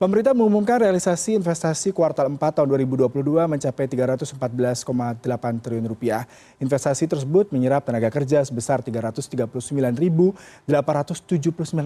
[0.00, 4.32] Pemerintah mengumumkan realisasi investasi kuartal 4 tahun 2022 mencapai 314,8
[5.60, 6.24] triliun rupiah.
[6.56, 10.72] Investasi tersebut menyerap tenaga kerja sebesar 339.879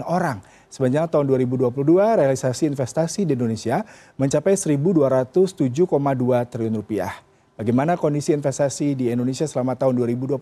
[0.07, 0.39] orang.
[0.71, 1.75] Sepanjang tahun 2022,
[2.23, 3.83] realisasi investasi di Indonesia
[4.15, 5.91] mencapai 1.207,2
[6.47, 7.19] triliun rupiah.
[7.59, 10.39] Bagaimana kondisi investasi di Indonesia selama tahun 2022?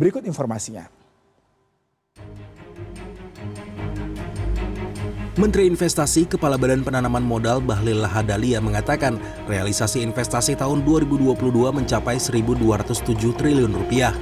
[0.00, 0.88] Berikut informasinya.
[5.36, 11.36] Menteri Investasi Kepala Badan Penanaman Modal Bahlil Lahadalia mengatakan realisasi investasi tahun 2022
[11.76, 14.16] mencapai 1.207 triliun rupiah.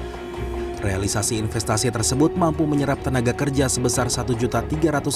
[0.83, 5.07] Realisasi investasi tersebut mampu menyerap tenaga kerja sebesar 1.305.000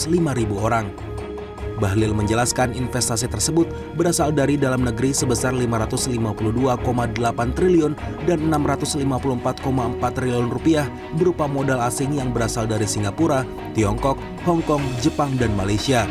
[0.54, 0.86] orang.
[1.78, 6.82] Bahlil menjelaskan investasi tersebut berasal dari dalam negeri sebesar 552,8
[7.54, 7.94] triliun
[8.26, 9.06] dan 654,4
[10.02, 13.46] triliun rupiah berupa modal asing yang berasal dari Singapura,
[13.78, 16.02] Tiongkok, Hong Kong, Jepang, dan Malaysia.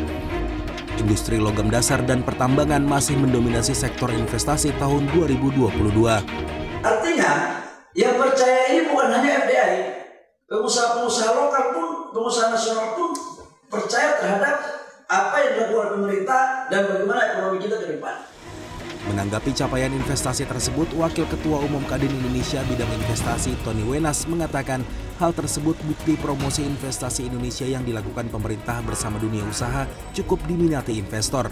[0.98, 5.70] Industri logam dasar dan pertambangan masih mendominasi sektor investasi tahun 2022.
[6.82, 7.32] Artinya,
[7.94, 9.78] yang percaya ini bukan hanya FDI,
[10.48, 13.10] pengusaha-pengusaha lokal pun, pengusaha nasional pun
[13.68, 14.77] percaya terhadap
[15.08, 18.28] apa yang dilakukan pemerintah dan bagaimana ekonomi kita ke depan.
[19.08, 24.84] Menanggapi capaian investasi tersebut, Wakil Ketua Umum Kadin Indonesia bidang investasi Tony Wenas mengatakan
[25.16, 31.48] hal tersebut bukti promosi investasi Indonesia yang dilakukan pemerintah bersama dunia usaha cukup diminati investor.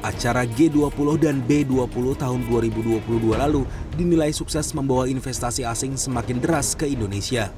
[0.00, 3.04] Acara G20 dan B20 tahun 2022
[3.36, 3.68] lalu
[4.00, 7.52] dinilai sukses membawa investasi asing semakin deras ke Indonesia.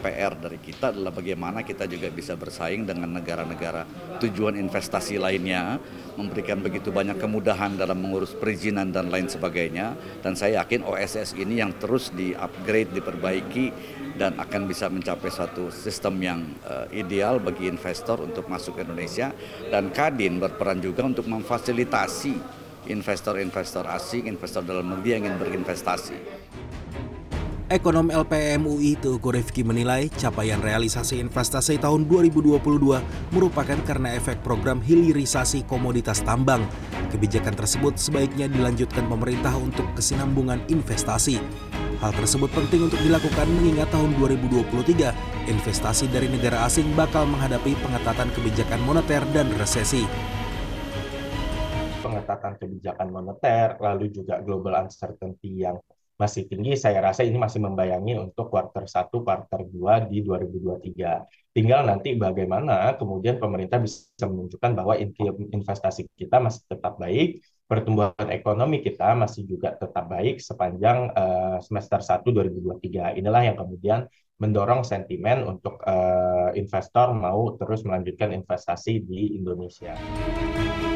[0.00, 3.84] PR dari kita adalah bagaimana kita juga bisa bersaing dengan negara-negara
[4.18, 5.76] tujuan investasi lainnya,
[6.16, 9.94] memberikan begitu banyak kemudahan dalam mengurus perizinan dan lain sebagainya.
[10.24, 13.66] Dan saya yakin OSS ini yang terus di-upgrade, diperbaiki,
[14.16, 19.32] dan akan bisa mencapai satu sistem yang uh, ideal bagi investor untuk masuk ke Indonesia.
[19.68, 26.16] Dan Kadin berperan juga untuk memfasilitasi investor-investor asing, investor dalam negeri yang ingin berinvestasi.
[27.70, 32.58] Ekonom LPM UI Teguh Rifki menilai capaian realisasi investasi tahun 2022
[33.30, 36.66] merupakan karena efek program hilirisasi komoditas tambang.
[37.14, 41.38] Kebijakan tersebut sebaiknya dilanjutkan pemerintah untuk kesinambungan investasi.
[42.02, 48.34] Hal tersebut penting untuk dilakukan mengingat tahun 2023 investasi dari negara asing bakal menghadapi pengetatan
[48.34, 50.02] kebijakan moneter dan resesi
[52.00, 55.78] pengetatan kebijakan moneter, lalu juga global uncertainty yang
[56.20, 61.56] masih tinggi, saya rasa ini masih membayangi untuk kuartal 1, kuartal 2 di 2023.
[61.56, 65.00] Tinggal nanti bagaimana kemudian pemerintah bisa menunjukkan bahwa
[65.56, 72.04] investasi kita masih tetap baik, pertumbuhan ekonomi kita masih juga tetap baik sepanjang uh, semester
[72.04, 73.16] 1 2023.
[73.16, 74.04] Inilah yang kemudian
[74.40, 79.92] mendorong sentimen untuk uh, investor mau terus melanjutkan investasi di Indonesia.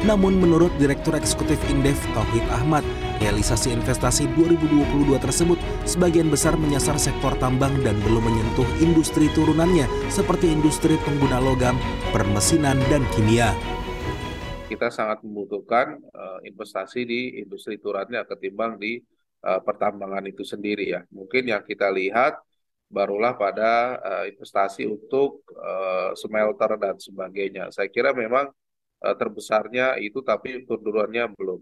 [0.05, 2.85] Namun menurut Direktur Eksekutif Indef Tauhid Ahmad,
[3.21, 10.51] realisasi investasi 2022 tersebut sebagian besar menyasar sektor tambang dan belum menyentuh industri turunannya seperti
[10.51, 11.75] industri pengguna logam,
[12.11, 13.55] permesinan, dan kimia.
[14.65, 18.99] Kita sangat membutuhkan uh, investasi di industri turunannya ketimbang di
[19.45, 21.01] uh, pertambangan itu sendiri ya.
[21.13, 22.41] Mungkin yang kita lihat
[22.89, 27.69] barulah pada uh, investasi untuk uh, smelter dan sebagainya.
[27.69, 28.49] Saya kira memang
[29.05, 31.61] Eh, terbesarnya itu tapi turunannya belum.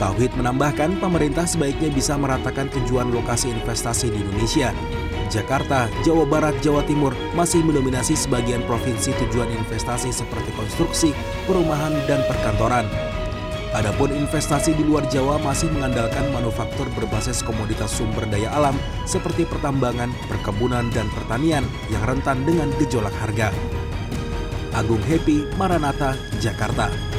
[0.00, 4.72] Tauhid menambahkan pemerintah sebaiknya bisa meratakan tujuan lokasi investasi di Indonesia.
[5.28, 11.12] Jakarta, Jawa Barat, Jawa Timur masih mendominasi sebagian provinsi tujuan investasi seperti konstruksi,
[11.44, 12.88] perumahan, dan perkantoran.
[13.76, 18.74] Adapun investasi di luar Jawa masih mengandalkan manufaktur berbasis komoditas sumber daya alam
[19.04, 21.62] seperti pertambangan, perkebunan, dan pertanian
[21.92, 23.52] yang rentan dengan gejolak harga.
[24.72, 27.09] Agung Happy, Maranatha, Jakarta.